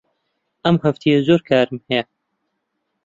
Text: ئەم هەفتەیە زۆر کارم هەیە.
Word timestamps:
ئەم 0.63 0.75
هەفتەیە 0.85 1.19
زۆر 1.27 1.41
کارم 1.49 1.77
هەیە. 1.87 2.03